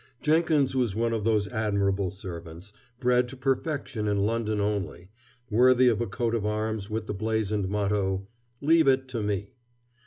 [0.23, 5.11] Jenkins was one of those admirable servants bred to perfection in London only
[5.51, 8.27] worthy of a coat of arms with the blazoned motto:
[8.61, 9.53] "Leave it to me."